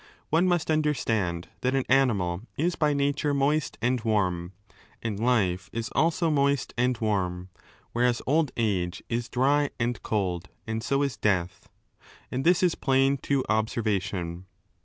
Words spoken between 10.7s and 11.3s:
so is